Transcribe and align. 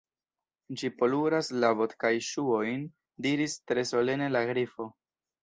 "Ĝi 0.81 0.89
poluras 1.01 1.49
la 1.65 1.69
bot-kaj 1.81 2.11
ŝuojn," 2.29 2.87
diris 3.27 3.59
tre 3.75 3.85
solene 3.93 4.33
la 4.39 4.43
Grifo. 4.53 4.91